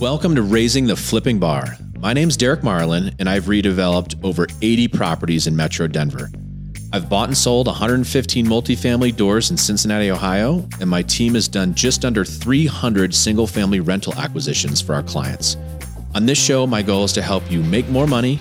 [0.00, 1.76] Welcome to Raising the Flipping Bar.
[1.98, 6.30] My name's Derek Marlin, and I've redeveloped over 80 properties in Metro Denver.
[6.92, 11.74] I've bought and sold 115 multifamily doors in Cincinnati, Ohio, and my team has done
[11.74, 15.56] just under 300 single family rental acquisitions for our clients.
[16.14, 18.40] On this show, my goal is to help you make more money,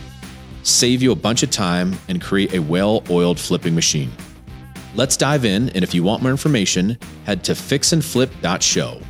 [0.64, 4.12] save you a bunch of time, and create a well oiled flipping machine.
[4.96, 9.02] Let's dive in, and if you want more information, head to fixandflip.show.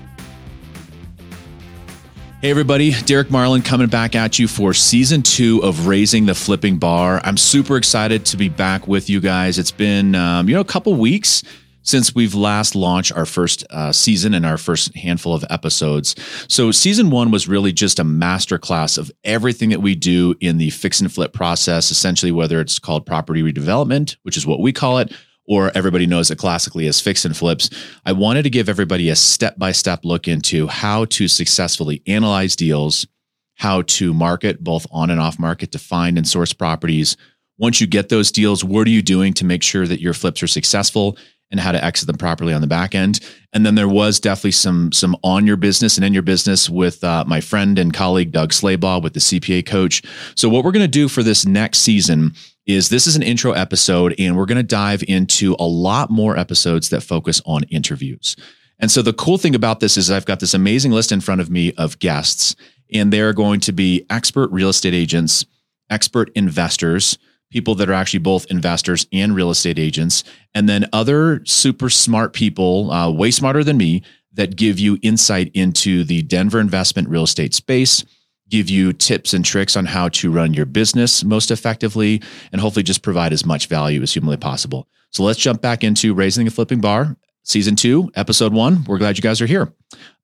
[2.41, 6.79] Hey, everybody, Derek Marlin coming back at you for season two of Raising the Flipping
[6.79, 7.21] Bar.
[7.23, 9.59] I'm super excited to be back with you guys.
[9.59, 11.43] It's been, um, you know, a couple weeks
[11.83, 16.15] since we've last launched our first uh, season and our first handful of episodes.
[16.47, 20.71] So, season one was really just a masterclass of everything that we do in the
[20.71, 24.97] fix and flip process, essentially, whether it's called property redevelopment, which is what we call
[24.97, 25.13] it,
[25.47, 27.69] or everybody knows it classically as fix and flips.
[28.05, 32.55] I wanted to give everybody a step by step look into how to successfully analyze
[32.55, 33.07] deals,
[33.55, 37.17] how to market both on and off market to find and source properties.
[37.57, 40.41] Once you get those deals, what are you doing to make sure that your flips
[40.41, 41.17] are successful?
[41.51, 43.19] and how to exit them properly on the back end.
[43.53, 47.03] And then there was definitely some some on your business and in your business with
[47.03, 50.01] uh, my friend and colleague Doug Slaybaugh with the CPA coach.
[50.35, 52.33] So what we're going to do for this next season
[52.65, 56.37] is this is an intro episode, and we're going to dive into a lot more
[56.37, 58.35] episodes that focus on interviews.
[58.79, 61.41] And so the cool thing about this is I've got this amazing list in front
[61.41, 62.55] of me of guests,
[62.93, 65.45] and they're going to be expert real estate agents,
[65.89, 67.17] expert investors,
[67.51, 70.23] people that are actually both investors and real estate agents,
[70.55, 74.01] and then other super smart people, uh, way smarter than me,
[74.33, 78.03] that give you insight into the Denver investment real estate space
[78.51, 82.21] give you tips and tricks on how to run your business most effectively,
[82.51, 84.87] and hopefully just provide as much value as humanly possible.
[85.09, 88.83] So let's jump back into Raising a Flipping Bar, season two, episode one.
[88.83, 89.73] We're glad you guys are here.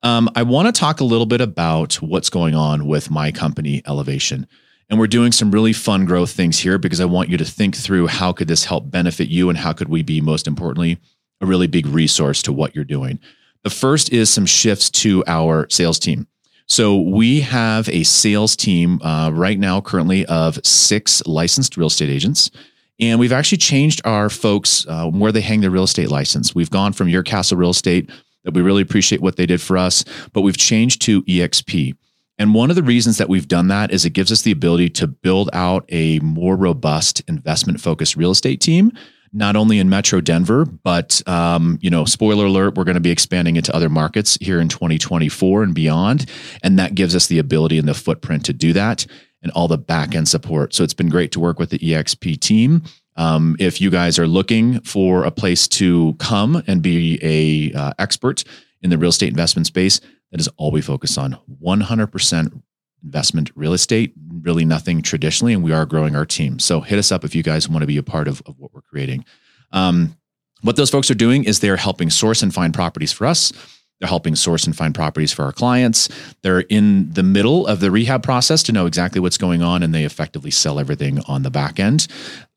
[0.04, 3.82] Um, I want to talk a little bit about what's going on with my company,
[3.88, 4.46] Elevation.
[4.90, 7.76] And we're doing some really fun growth things here because I want you to think
[7.76, 10.98] through how could this help benefit you and how could we be, most importantly,
[11.42, 13.20] a really big resource to what you're doing.
[13.64, 16.28] The first is some shifts to our sales team.
[16.68, 22.10] So we have a sales team uh, right now, currently of six licensed real estate
[22.10, 22.52] agents.
[23.00, 26.56] And we've actually changed our folks uh, where they hang their real estate license.
[26.56, 28.10] We've gone from Your Castle Real Estate,
[28.44, 31.96] that we really appreciate what they did for us, but we've changed to EXP.
[32.40, 34.90] And one of the reasons that we've done that is it gives us the ability
[34.92, 38.92] to build out a more robust investment focused real estate team
[39.34, 43.12] not only in Metro Denver, but um, you know, spoiler alert, we're going to be
[43.12, 46.30] expanding into other markets here in 2024 and beyond,
[46.64, 49.06] and that gives us the ability and the footprint to do that
[49.42, 50.74] and all the back end support.
[50.74, 52.84] So it's been great to work with the EXP team.
[53.16, 57.94] Um, if you guys are looking for a place to come and be a uh,
[58.00, 58.44] expert
[58.82, 60.00] in the real estate investment space,
[60.32, 61.38] that is all we focus on.
[61.64, 62.62] 100%
[63.04, 66.60] investment real estate, really nothing traditionally, and we are growing our team.
[66.60, 68.74] So hit us up if you guys want to be a part of, of what
[68.74, 69.26] we're creating.
[69.72, 70.18] Um,
[70.62, 73.54] what those folks are doing is they're helping source and find properties for us.
[74.00, 76.10] They're helping source and find properties for our clients.
[76.44, 79.94] They're in the middle of the rehab process to know exactly what's going on, and
[79.94, 82.08] they effectively sell everything on the back end.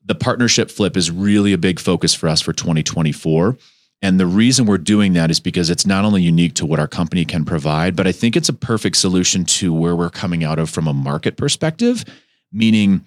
[0.05, 3.57] The partnership flip is really a big focus for us for 2024.
[4.01, 6.87] And the reason we're doing that is because it's not only unique to what our
[6.87, 10.57] company can provide, but I think it's a perfect solution to where we're coming out
[10.57, 12.03] of from a market perspective,
[12.51, 13.05] meaning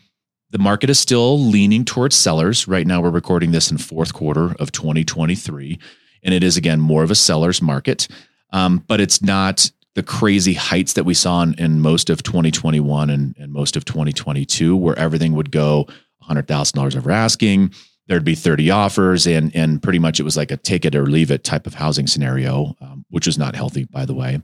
[0.51, 2.69] the market is still leaning towards sellers.
[2.69, 5.81] Right now, we're recording this in fourth quarter of 2023,
[6.23, 8.07] and it is again more of a seller's market,
[8.51, 13.11] um, but it's not the crazy heights that we saw in, in most of 2021
[13.11, 15.89] and, and most of 2022, where everything would go
[16.29, 17.73] $100,000 over asking
[18.07, 21.07] there'd be 30 offers and and pretty much it was like a take it or
[21.07, 24.41] leave it type of housing scenario um, which was not healthy by the way.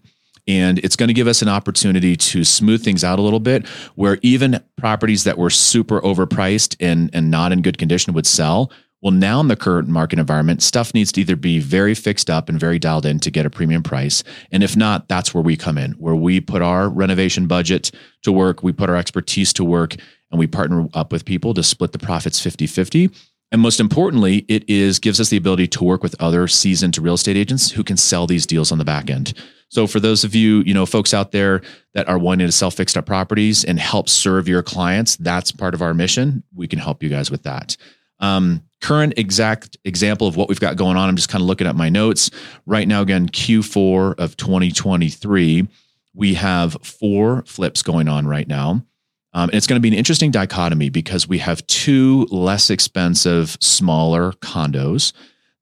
[0.49, 3.69] And it's going to give us an opportunity to smooth things out a little bit
[3.95, 8.73] where even properties that were super overpriced and and not in good condition would sell.
[9.03, 12.49] Well now in the current market environment stuff needs to either be very fixed up
[12.49, 14.23] and very dialed in to get a premium price.
[14.51, 17.91] And if not that's where we come in where we put our renovation budget
[18.23, 19.97] to work we put our expertise to work
[20.31, 23.13] and we partner up with people to split the profits 50-50
[23.53, 27.15] and most importantly, it is gives us the ability to work with other seasoned real
[27.15, 29.35] estate agents who can sell these deals on the back end.
[29.69, 31.63] So for those of you, you know, folks out there
[31.95, 35.75] that are wanting to sell fixed up properties and help serve your clients, that's part
[35.75, 36.43] of our mission.
[36.55, 37.77] We can help you guys with that.
[38.19, 41.09] Um, current exact example of what we've got going on.
[41.09, 42.31] I'm just kind of looking at my notes
[42.67, 43.01] right now.
[43.03, 45.69] Again, Q4 of 2023,
[46.15, 48.85] we have four flips going on right now.
[49.33, 53.57] Um, and it's going to be an interesting dichotomy because we have two less expensive,
[53.61, 55.13] smaller condos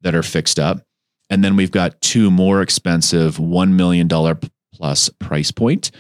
[0.01, 0.81] that are fixed up.
[1.31, 4.09] And then we've got two more expensive $1 million
[4.73, 5.91] plus price point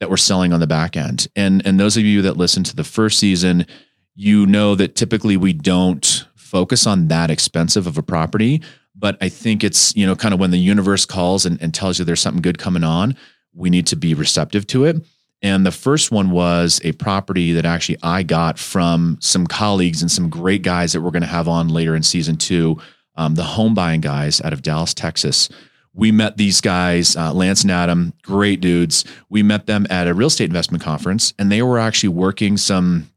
[0.00, 1.28] that we're selling on the back end.
[1.34, 3.66] And and those of you that listen to the first season,
[4.14, 8.62] you know that typically we don't focus on that expensive of a property.
[8.94, 11.98] But I think it's, you know, kind of when the universe calls and, and tells
[11.98, 13.16] you there's something good coming on,
[13.52, 14.96] we need to be receptive to it.
[15.42, 20.10] And the first one was a property that actually I got from some colleagues and
[20.10, 22.78] some great guys that we're going to have on later in season two,
[23.16, 25.48] um, the home buying guys out of Dallas, Texas
[25.96, 29.04] we met these guys, uh, Lance and Adam, great dudes.
[29.30, 33.10] We met them at a real estate investment conference, and they were actually working some,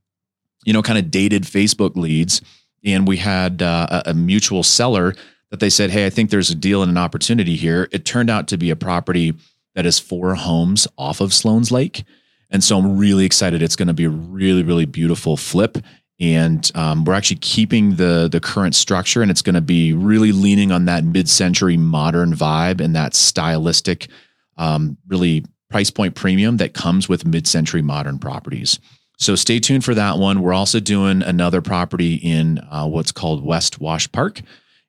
[0.66, 2.42] you know, kind of dated Facebook leads.
[2.86, 5.14] And we had uh, a, a mutual seller
[5.52, 7.90] that they said, Hey, I think there's a deal and an opportunity here.
[7.92, 9.34] It turned out to be a property
[9.80, 12.04] that is four homes off of Sloan's Lake.
[12.50, 13.62] And so I'm really excited.
[13.62, 15.78] It's going to be a really, really beautiful flip
[16.20, 20.34] and um, we're actually keeping the the current structure and it's going to be really
[20.34, 24.10] leaning on that mid-century modern vibe and that stylistic
[24.58, 28.80] um, really price point premium that comes with mid-century modern properties
[29.18, 33.46] so stay tuned for that one we're also doing another property in uh, what's called
[33.46, 34.42] west wash park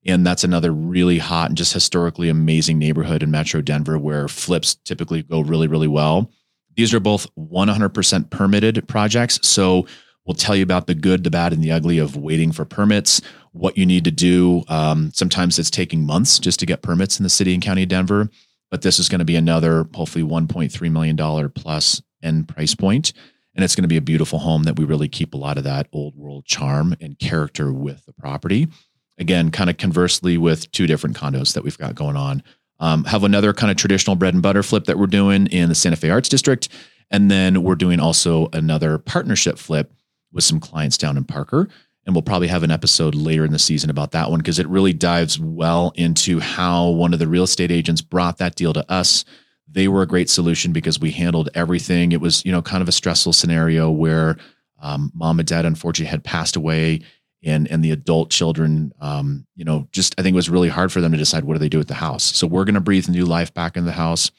[0.06, 4.74] and that's another really hot and just historically amazing neighborhood in metro denver where flips
[4.74, 6.30] typically go really really well
[6.76, 9.86] these are both 100% permitted projects so
[10.26, 13.20] We'll tell you about the good, the bad, and the ugly of waiting for permits,
[13.52, 14.62] what you need to do.
[14.68, 17.88] Um, sometimes it's taking months just to get permits in the city and county of
[17.88, 18.28] Denver,
[18.70, 23.12] but this is going to be another hopefully $1.3 million plus end price point.
[23.56, 25.64] And it's going to be a beautiful home that we really keep a lot of
[25.64, 28.68] that old world charm and character with the property.
[29.20, 32.42] Again, kind of conversely with two different condos that we've got going on.
[32.80, 35.74] Um, have another kind of traditional bread and butter flip that we're doing in the
[35.74, 36.68] Santa Fe Arts District.
[37.10, 39.92] And then we're doing also another partnership flip
[40.32, 41.68] with some clients down in Parker.
[42.06, 44.66] And we'll probably have an episode later in the season about that one because it
[44.68, 48.90] really dives well into how one of the real estate agents brought that deal to
[48.90, 49.26] us.
[49.68, 52.12] They were a great solution because we handled everything.
[52.12, 54.38] It was, you know, kind of a stressful scenario where
[54.80, 57.02] um, mom and dad unfortunately had passed away
[57.42, 60.92] and and the adult children um, you know just i think it was really hard
[60.92, 62.80] for them to decide what do they do with the house so we're going to
[62.80, 64.30] breathe new life back in the house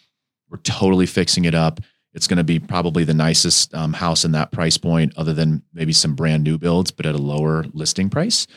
[0.49, 1.79] we're totally fixing it up
[2.13, 5.63] it's going to be probably the nicest um, house in that price point, other than
[5.73, 8.47] maybe some brand new builds, but at a lower listing price.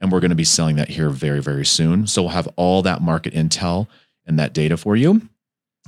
[0.00, 2.06] And we're going to be selling that here very, very soon.
[2.06, 3.86] So we'll have all that market intel
[4.26, 5.22] and that data for you.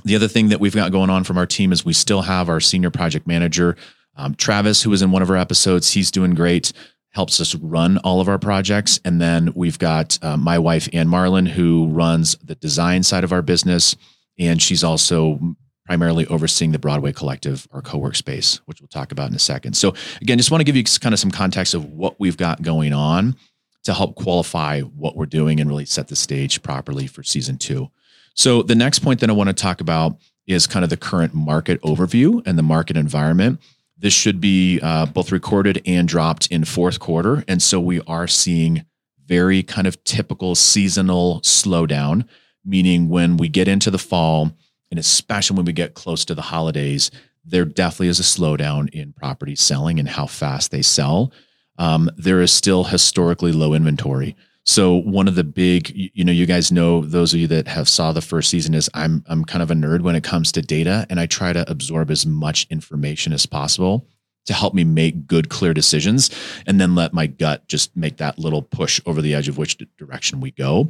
[0.03, 2.47] The other thing that we've got going on from our team is we still have
[2.47, 3.75] our senior project manager,
[4.15, 5.91] um, Travis, who was in one of our episodes.
[5.91, 6.71] He's doing great,
[7.15, 8.99] helps us run all of our projects.
[9.05, 13.31] And then we've got uh, my wife, Ann Marlin, who runs the design side of
[13.31, 13.95] our business.
[14.37, 15.39] And she's also
[15.85, 19.77] primarily overseeing the Broadway Collective, our co-work space, which we'll talk about in a second.
[19.77, 22.61] So again, just want to give you kind of some context of what we've got
[22.61, 23.37] going on
[23.85, 27.89] to help qualify what we're doing and really set the stage properly for season two.
[28.33, 30.17] So the next point that I want to talk about
[30.47, 33.61] is kind of the current market overview and the market environment.
[33.97, 37.43] This should be uh, both recorded and dropped in fourth quarter.
[37.47, 38.85] And so we are seeing
[39.25, 42.27] very kind of typical seasonal slowdown,
[42.63, 44.51] meaning when we get into the fall,
[44.91, 47.09] and especially when we get close to the holidays,
[47.43, 51.31] there definitely is a slowdown in property selling and how fast they sell.
[51.77, 54.35] Um, there is still historically low inventory.
[54.65, 57.87] So one of the big, you know, you guys know those of you that have
[57.87, 60.61] saw the first season is I'm I'm kind of a nerd when it comes to
[60.61, 64.07] data, and I try to absorb as much information as possible
[64.47, 66.29] to help me make good, clear decisions,
[66.65, 69.77] and then let my gut just make that little push over the edge of which
[69.97, 70.89] direction we go.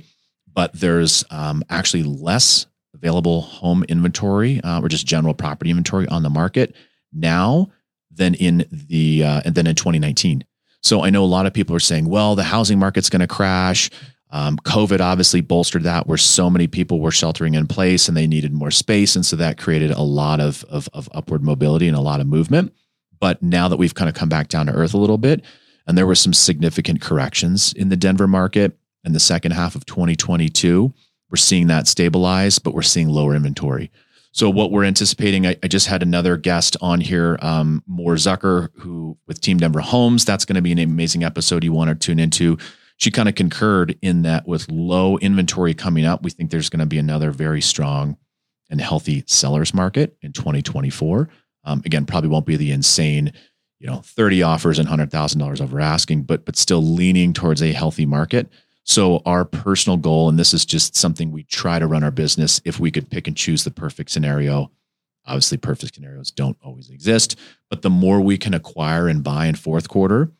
[0.54, 6.24] But there's um, actually less available home inventory uh, or just general property inventory on
[6.24, 6.76] the market
[7.12, 7.72] now
[8.10, 10.46] than in the uh, and then in 2019.
[10.86, 13.28] So I know a lot of people are saying, well, the housing market's going to
[13.28, 13.90] crash.
[14.30, 18.28] Um, COVID obviously bolstered that, where so many people were sheltering in place and they
[18.28, 21.98] needed more space, and so that created a lot of, of, of upward mobility and
[21.98, 22.72] a lot of movement.
[23.20, 25.44] But now that we've kind of come back down to earth a little bit,
[25.88, 29.86] and there were some significant corrections in the Denver market in the second half of
[29.86, 30.94] 2022
[31.30, 33.92] we're seeing that stabilize, but we're seeing lower inventory.
[34.36, 38.68] So what we're anticipating, I, I just had another guest on here, um, Moore Zucker,
[38.80, 40.26] who with Team Denver Homes.
[40.26, 42.58] That's going to be an amazing episode you want to tune into.
[42.98, 46.82] She kind of concurred in that with low inventory coming up, we think there's going
[46.82, 48.18] to be another very strong
[48.70, 51.30] and healthy sellers market in 2024.
[51.64, 53.32] Um, again, probably won't be the insane,
[53.80, 57.64] you know, 30 offers and hundred thousand dollars over asking, but but still leaning towards
[57.64, 58.50] a healthy market.
[58.86, 62.62] So our personal goal, and this is just something we try to run our business,
[62.66, 64.72] if we could pick and choose the perfect scenario,
[65.26, 67.38] obviously perfect scenarios don't always exist,
[67.70, 70.32] but the more we can acquire and buy in fourth quarter,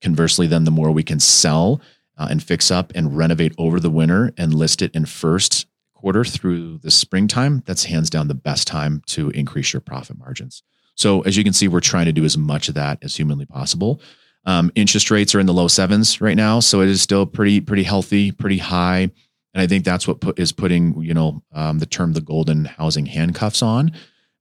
[0.00, 1.80] conversely, then the more we can sell
[2.16, 6.24] uh, and fix up and renovate over the winter and list it in first quarter
[6.24, 10.62] through the springtime, that's hands down the best time to increase your profit margins.
[10.94, 13.46] So as you can see, we're trying to do as much of that as humanly
[13.46, 14.00] possible.
[14.48, 17.60] Um, interest rates are in the low sevens right now, so it is still pretty
[17.60, 19.10] pretty healthy, pretty high,
[19.52, 22.64] and I think that's what put, is putting you know um, the term the golden
[22.64, 23.92] housing handcuffs on,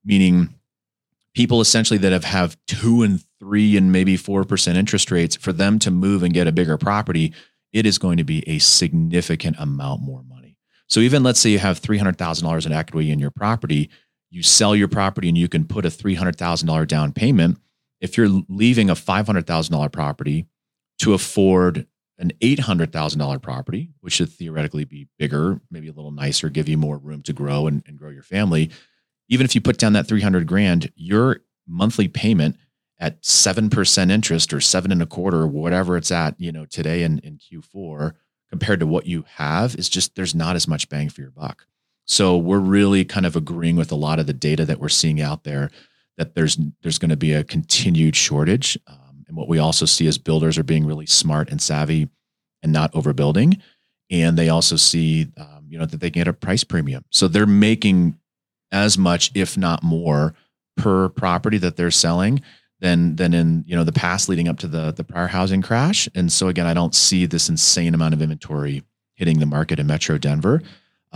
[0.06, 0.56] meaning
[1.34, 5.52] people essentially that have have two and three and maybe four percent interest rates for
[5.52, 7.34] them to move and get a bigger property,
[7.74, 10.56] it is going to be a significant amount more money.
[10.88, 13.90] So even let's say you have three hundred thousand dollars in equity in your property,
[14.30, 17.60] you sell your property and you can put a three hundred thousand dollar down payment.
[18.00, 20.46] If you're leaving a five hundred thousand dollar property
[21.00, 21.88] to afford
[22.20, 26.50] an eight hundred thousand dollar property, which should theoretically be bigger, maybe a little nicer,
[26.50, 28.72] give you more room to grow and, and grow your family.
[29.30, 32.56] Even if you put down that three hundred grand, your monthly payment
[33.00, 36.66] at seven percent interest or seven and a quarter, or whatever it's at, you know,
[36.66, 38.14] today in, in Q4,
[38.50, 41.68] compared to what you have, is just there's not as much bang for your buck.
[42.06, 45.22] So we're really kind of agreeing with a lot of the data that we're seeing
[45.22, 45.70] out there
[46.18, 48.78] that there's there's going to be a continued shortage.
[48.88, 52.10] Um, and what we also see is builders are being really smart and savvy
[52.64, 53.62] and not overbuilding.
[54.10, 57.04] And they also see, um, you know, that they can get a price premium.
[57.12, 58.18] So they're making
[58.72, 60.34] as much, if not more,
[60.78, 62.42] per property that they're selling
[62.80, 66.08] than than in you know the past leading up to the the prior housing crash.
[66.16, 68.84] And so again, I don't see this insane amount of inventory
[69.16, 70.62] hitting the market in Metro Denver.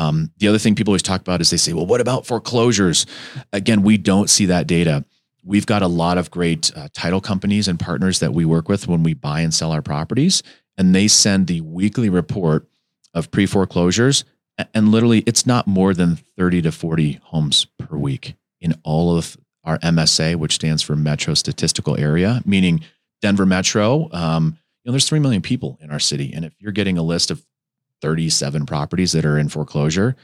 [0.02, 3.06] Um, the other thing people always talk about is they say, well, what about foreclosures?
[3.54, 5.06] Again, we don't see that data.
[5.44, 8.88] We've got a lot of great uh, title companies and partners that we work with
[8.88, 10.42] when we buy and sell our properties,
[10.78, 12.68] and they send the weekly report
[13.14, 14.24] of pre foreclosures.
[14.74, 19.38] And literally, it's not more than 30 to 40 homes per week in all of
[19.64, 22.82] our MSA, which stands for Metro Statistical Area, meaning
[23.22, 24.10] Denver Metro.
[24.12, 26.34] Um, you know, there's 3 million people in our city.
[26.34, 27.46] And if you're getting a list of
[28.02, 30.16] 37 properties that are in foreclosure.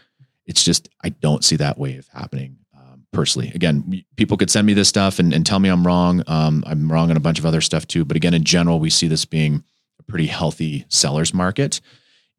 [0.46, 3.51] It's just, I don't see that wave happening um, personally.
[3.53, 6.24] Again, people could send me this stuff and, and tell me I'm wrong.
[6.27, 8.05] Um, I'm wrong on a bunch of other stuff too.
[8.05, 9.63] But again, in general, we see this being
[10.00, 11.81] a pretty healthy seller's market.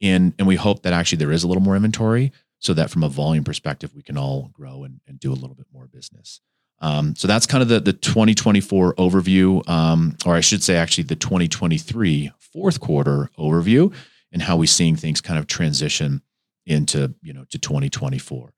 [0.01, 3.05] And, and we hope that actually there is a little more inventory so that from
[3.05, 6.41] a volume perspective, we can all grow and, and do a little bit more business.
[6.81, 11.05] Um, so that's kind of the, the 2024 overview, um, or I should say, actually,
[11.05, 13.93] the 2023 fourth quarter overview
[14.33, 16.23] and how we're seeing things kind of transition
[16.67, 18.53] into you know to 2024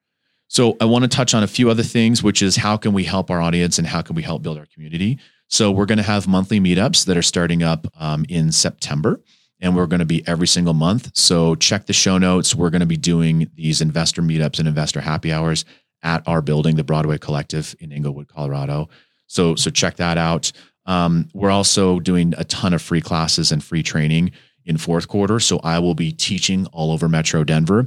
[0.49, 3.05] so i want to touch on a few other things which is how can we
[3.05, 5.19] help our audience and how can we help build our community?
[5.47, 9.21] So we're going to have monthly meetups that are starting up um, in september
[9.61, 11.11] and we're going to be every single month.
[11.15, 12.55] So check the show notes.
[12.55, 15.65] We're going to be doing these investor meetups and investor happy hours
[16.03, 18.89] at our building the broadway collective in englewood colorado.
[19.27, 20.51] So so check that out.
[20.87, 24.33] Um, we're also doing a ton of free classes and free training
[24.65, 25.41] in fourth quarter.
[25.41, 27.87] So I will be teaching all over Metro Denver.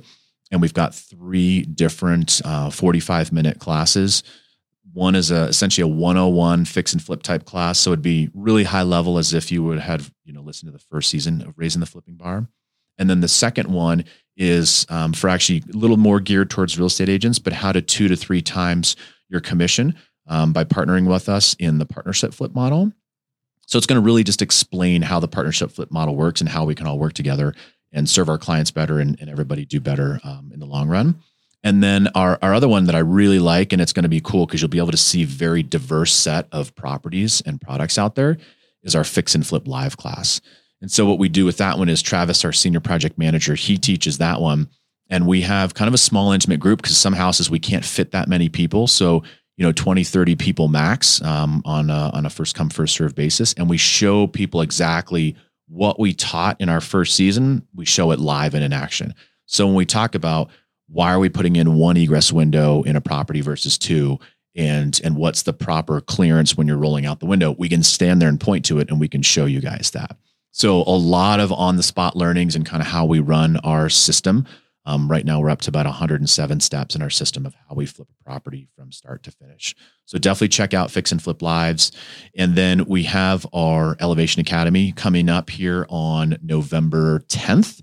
[0.51, 4.23] And we've got three different uh, 45 minute classes.
[4.93, 7.79] One is a, essentially a 101 fix and flip type class.
[7.79, 10.77] So it'd be really high level as if you would have, you know, listened to
[10.77, 12.47] the first season of Raising the Flipping Bar.
[12.99, 14.05] And then the second one
[14.37, 17.81] is um, for actually a little more geared towards real estate agents, but how to
[17.81, 18.95] two to three times
[19.29, 19.95] your commission
[20.27, 22.91] um, by partnering with us in the partnership flip model.
[23.73, 26.63] So it's going to really just explain how the partnership flip model works and how
[26.63, 27.55] we can all work together
[27.91, 31.19] and serve our clients better and, and everybody do better um, in the long run.
[31.63, 34.21] And then our, our other one that I really like, and it's going to be
[34.21, 38.13] cool because you'll be able to see very diverse set of properties and products out
[38.13, 38.37] there,
[38.83, 40.39] is our fix and flip live class.
[40.79, 43.79] And so what we do with that one is Travis, our senior project manager, he
[43.79, 44.69] teaches that one.
[45.09, 48.11] And we have kind of a small intimate group because some houses we can't fit
[48.11, 48.85] that many people.
[48.85, 49.23] So
[49.57, 53.15] you know 20 30 people max um, on a, on a first come first serve
[53.15, 53.53] basis.
[53.53, 55.35] And we show people exactly
[55.67, 57.67] what we taught in our first season.
[57.75, 59.13] We show it live and in action.
[59.45, 60.49] So when we talk about
[60.87, 64.19] why are we putting in one egress window in a property versus two
[64.55, 68.21] and and what's the proper clearance when you're rolling out the window we can stand
[68.21, 70.17] there and point to it and we can show you guys that.
[70.51, 73.89] So a lot of on the spot learnings and kind of how we run our
[73.89, 74.45] system
[74.85, 77.85] um, right now, we're up to about 107 steps in our system of how we
[77.85, 79.73] flip a property from start to finish.
[80.05, 81.91] So definitely check out Fix and Flip Lives.
[82.35, 87.81] And then we have our Elevation Academy coming up here on November 10th.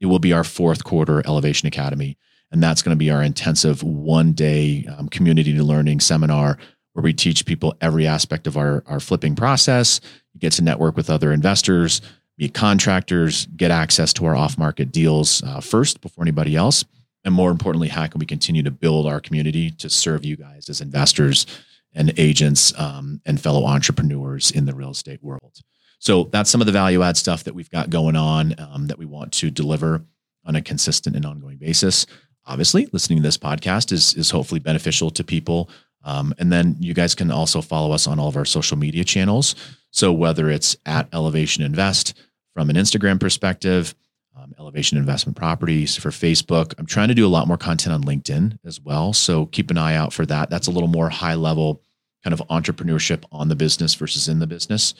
[0.00, 2.18] It will be our fourth quarter Elevation Academy.
[2.50, 6.58] And that's going to be our intensive one day um, community learning seminar
[6.92, 10.00] where we teach people every aspect of our, our flipping process.
[10.34, 12.02] You get to network with other investors,
[12.54, 16.84] contractors, get access to our off market deals uh, first before anybody else.
[17.24, 20.68] And more importantly, how can we continue to build our community to serve you guys
[20.68, 21.46] as investors
[21.94, 25.60] and agents um, and fellow entrepreneurs in the real estate world?
[25.98, 28.98] So that's some of the value add stuff that we've got going on um, that
[28.98, 30.04] we want to deliver
[30.44, 32.06] on a consistent and ongoing basis.
[32.44, 35.70] Obviously, listening to this podcast is, is hopefully beneficial to people
[36.04, 39.04] Um, and then you guys can also follow us on all of our social media
[39.04, 39.54] channels.
[39.92, 42.14] So whether it's at Elevation Invest
[42.54, 43.94] from an Instagram perspective,
[44.36, 46.74] um, Elevation Investment Properties for Facebook.
[46.78, 49.12] I'm trying to do a lot more content on LinkedIn as well.
[49.12, 50.50] So keep an eye out for that.
[50.50, 51.82] That's a little more high level
[52.24, 54.94] kind of entrepreneurship on the business versus in the business.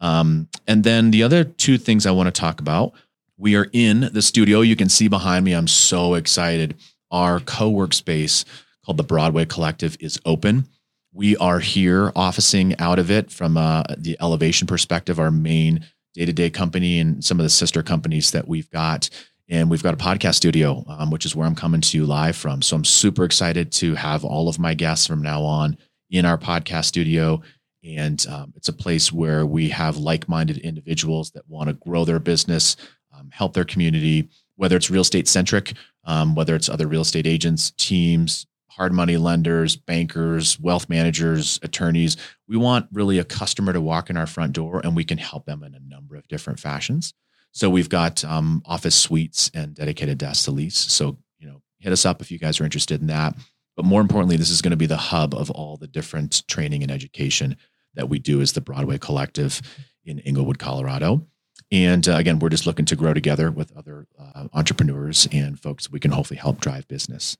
[0.00, 2.94] Um, and then the other two things I want to talk about
[3.38, 4.62] we are in the studio.
[4.62, 5.52] You can see behind me.
[5.52, 6.74] I'm so excited.
[7.10, 8.44] Our co work space
[8.84, 10.66] called the Broadway Collective is open.
[11.16, 16.26] We are here officing out of it from uh, the elevation perspective, our main day
[16.26, 19.08] to day company and some of the sister companies that we've got.
[19.48, 22.36] And we've got a podcast studio, um, which is where I'm coming to you live
[22.36, 22.60] from.
[22.60, 25.78] So I'm super excited to have all of my guests from now on
[26.10, 27.40] in our podcast studio.
[27.82, 32.04] And um, it's a place where we have like minded individuals that want to grow
[32.04, 32.76] their business,
[33.16, 35.72] um, help their community, whether it's real estate centric,
[36.04, 38.46] um, whether it's other real estate agents, teams,
[38.76, 42.16] hard money lenders, bankers, wealth managers, attorneys.
[42.46, 45.46] We want really a customer to walk in our front door and we can help
[45.46, 47.14] them in a number of different fashions.
[47.52, 50.76] So we've got um, office suites and dedicated desks to lease.
[50.76, 53.34] So, you know, hit us up if you guys are interested in that.
[53.76, 56.82] But more importantly, this is going to be the hub of all the different training
[56.82, 57.56] and education
[57.94, 59.62] that we do as the Broadway Collective
[60.04, 61.26] in Englewood, Colorado.
[61.72, 65.90] And uh, again, we're just looking to grow together with other uh, entrepreneurs and folks
[65.90, 67.36] we can hopefully help drive business.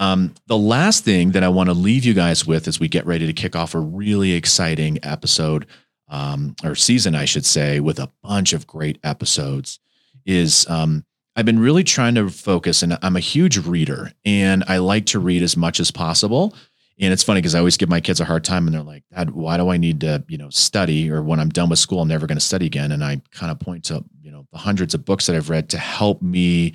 [0.00, 3.04] Um, the last thing that I want to leave you guys with as we get
[3.04, 5.66] ready to kick off a really exciting episode
[6.08, 9.78] um, or season, I should say, with a bunch of great episodes
[10.24, 11.04] is um,
[11.36, 15.18] I've been really trying to focus, and I'm a huge reader and I like to
[15.18, 16.54] read as much as possible.
[16.98, 19.04] And it's funny because I always give my kids a hard time and they're like,
[19.14, 21.10] Dad, why do I need to, you know, study?
[21.10, 22.92] Or when I'm done with school, I'm never going to study again.
[22.92, 25.68] And I kind of point to, you know, the hundreds of books that I've read
[25.70, 26.74] to help me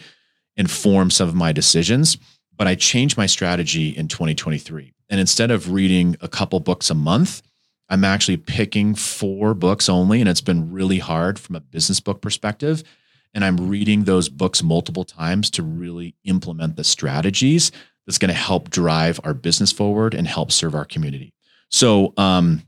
[0.58, 2.18] inform some of my decisions
[2.58, 4.94] but I changed my strategy in 2023.
[5.10, 7.42] And instead of reading a couple books a month,
[7.90, 10.20] I'm actually picking four books only.
[10.20, 12.84] And it's been really hard from a business book perspective.
[13.34, 17.72] And I'm reading those books multiple times to really implement the strategies
[18.06, 21.34] that's going to help drive our business forward and help serve our community.
[21.70, 22.64] So, um,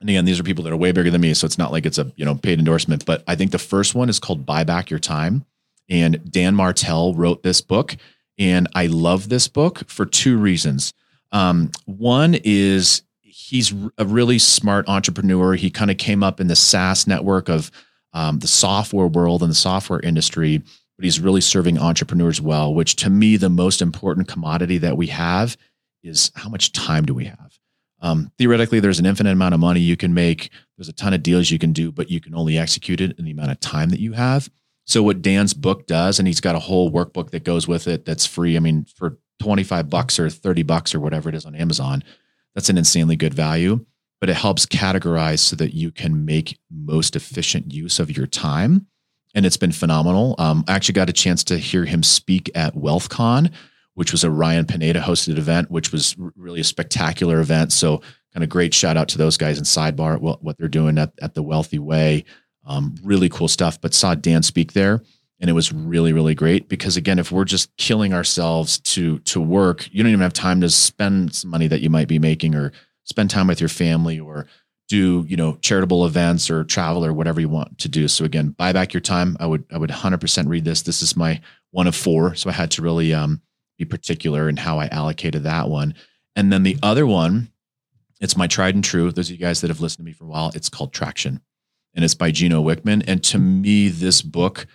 [0.00, 1.84] and again, these are people that are way bigger than me, so it's not like
[1.84, 3.04] it's a you know paid endorsement.
[3.04, 5.44] But I think the first one is called "Buy Back Your Time,"
[5.88, 7.96] and Dan Martell wrote this book,
[8.38, 10.92] and I love this book for two reasons.
[11.32, 15.54] Um, one is he's a really smart entrepreneur.
[15.54, 17.70] He kind of came up in the SaaS network of
[18.12, 22.96] um, the software world and the software industry, but he's really serving entrepreneurs well, which
[22.96, 25.56] to me, the most important commodity that we have
[26.02, 27.58] is how much time do we have?
[28.00, 30.50] Um, theoretically, there's an infinite amount of money you can make.
[30.76, 33.24] There's a ton of deals you can do, but you can only execute it in
[33.24, 34.48] the amount of time that you have.
[34.88, 38.06] So what Dan's book does, and he's got a whole workbook that goes with it
[38.06, 38.56] that's free.
[38.56, 42.02] I mean, for 25 bucks or 30 bucks or whatever it is on Amazon,
[42.54, 43.84] that's an insanely good value.
[44.18, 48.86] But it helps categorize so that you can make most efficient use of your time.
[49.34, 50.34] And it's been phenomenal.
[50.38, 53.52] Um, I actually got a chance to hear him speak at WealthCon,
[53.92, 57.74] which was a Ryan Pineda hosted event, which was really a spectacular event.
[57.74, 58.00] So,
[58.32, 61.12] kind of great shout out to those guys in Sidebar, what, what they're doing at,
[61.20, 62.24] at the Wealthy Way.
[62.68, 65.02] Um, really cool stuff, but saw Dan speak there
[65.40, 69.40] and it was really really great because again if we're just killing ourselves to to
[69.40, 72.54] work you don't even have time to spend some money that you might be making
[72.54, 72.72] or
[73.04, 74.46] spend time with your family or
[74.88, 78.08] do you know charitable events or travel or whatever you want to do.
[78.08, 79.36] So again buy back your time.
[79.38, 80.82] I would i would 100% read this.
[80.82, 83.42] This is my one of four so i had to really um,
[83.76, 85.94] be particular in how i allocated that one.
[86.34, 87.50] And then the other one
[88.20, 89.12] it's my tried and true.
[89.12, 91.40] Those of you guys that have listened to me for a while it's called traction
[91.94, 93.04] and it's by Gino Wickman.
[93.06, 94.66] And to me, this book,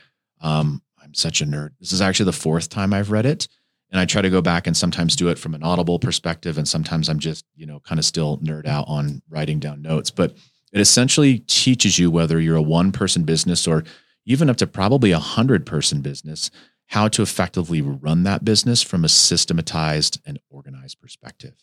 [0.41, 1.71] um, I'm such a nerd.
[1.79, 3.47] This is actually the fourth time I've read it.
[3.91, 6.57] And I try to go back and sometimes do it from an audible perspective.
[6.57, 10.09] And sometimes I'm just, you know, kind of still nerd out on writing down notes.
[10.09, 10.35] But
[10.71, 13.83] it essentially teaches you whether you're a one person business or
[14.25, 16.49] even up to probably a hundred person business,
[16.87, 21.53] how to effectively run that business from a systematized and organized perspective.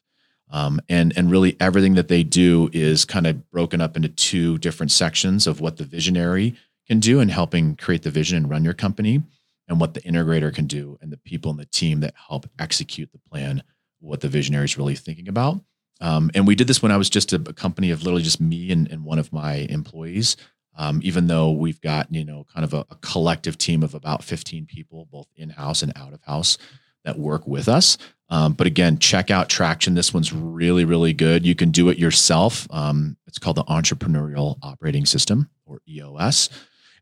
[0.51, 4.59] Um, and and really everything that they do is kind of broken up into two
[4.59, 8.65] different sections of what the visionary can do in helping create the vision and run
[8.65, 9.23] your company,
[9.69, 13.13] and what the integrator can do, and the people in the team that help execute
[13.13, 13.63] the plan,
[14.01, 15.61] what the visionary is really thinking about.
[16.01, 18.41] Um, and we did this when I was just a, a company of literally just
[18.41, 20.37] me and, and one of my employees.
[20.77, 24.25] Um, even though we've got you know kind of a, a collective team of about
[24.25, 26.59] 15 people, both in house and out of house,
[27.05, 27.99] that work with us.
[28.31, 29.95] Um, but again, check out Traction.
[29.95, 31.45] This one's really, really good.
[31.45, 32.67] You can do it yourself.
[32.71, 36.49] Um, it's called the Entrepreneurial Operating System or EOS.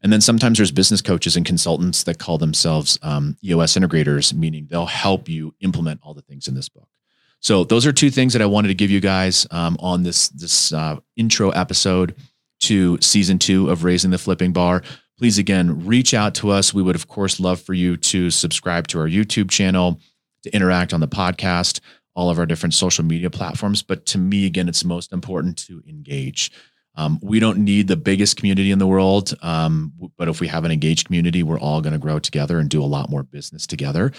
[0.03, 4.69] And then sometimes there's business coaches and consultants that call themselves um, EOS integrators, meaning
[4.71, 6.89] they'll help you implement all the things in this book.
[7.41, 10.29] So those are two things that I wanted to give you guys um, on this
[10.31, 12.17] this uh, intro episode
[12.61, 14.83] to season two of Raising the Flipping Bar.
[15.19, 16.75] Please again reach out to us.
[16.75, 20.01] We would of course love for you to subscribe to our YouTube channel,
[20.43, 21.81] to interact on the podcast,
[22.15, 23.83] all of our different social media platforms.
[23.83, 26.51] But to me, again, it's most important to engage.
[26.95, 30.65] Um, we don't need the biggest community in the world, um, but if we have
[30.65, 33.69] an engaged community, we're all going to grow together and do a lot more business
[33.69, 34.11] together.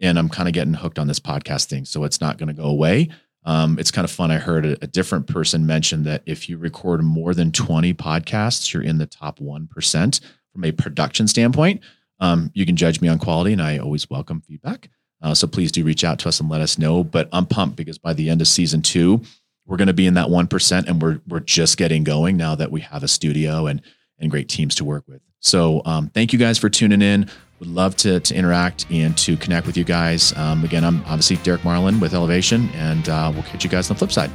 [0.00, 2.54] And I'm kind of getting hooked on this podcast thing, so it's not going to
[2.54, 3.08] go away.
[3.44, 4.30] Um, it's kind of fun.
[4.30, 8.72] I heard a, a, different person mention that if you record more than 20 podcasts,
[8.72, 10.20] you're in the top 1%
[10.52, 11.80] from a production standpoint.
[12.20, 14.90] Um, you can judge me on quality, and I always welcome feedback.
[15.20, 17.02] Uh, so please do reach out to us and let us know.
[17.02, 19.22] But I'm pumped because by the end of season two,
[19.66, 22.70] we're going to be in that 1% and we're, we're just getting going now that
[22.70, 23.82] we have a studio and,
[24.18, 25.20] and great teams to work with.
[25.40, 27.28] So um, thank you guys for tuning in.
[27.60, 30.36] Would love to, to interact and to connect with you guys.
[30.36, 33.94] Um, again, I'm obviously Derek Marlin with Elevation, and uh, we'll catch you guys on
[33.94, 34.30] the flip side.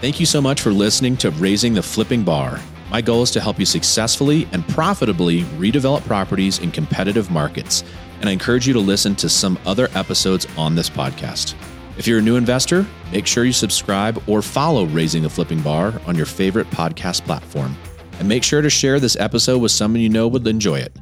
[0.00, 2.60] Thank you so much for listening to Raising the Flipping Bar.
[2.90, 7.84] My goal is to help you successfully and profitably redevelop properties in competitive markets,
[8.24, 11.54] and I encourage you to listen to some other episodes on this podcast.
[11.98, 16.00] If you're a new investor, make sure you subscribe or follow Raising the Flipping Bar
[16.06, 17.76] on your favorite podcast platform.
[18.18, 20.96] And make sure to share this episode with someone you know would enjoy it.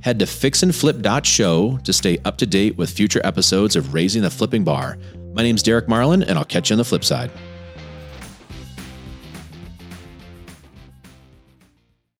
[0.00, 4.64] Head to fixandflip.show to stay up to date with future episodes of Raising the Flipping
[4.64, 4.96] Bar.
[5.34, 7.30] My name's Derek Marlin, and I'll catch you on the flip side.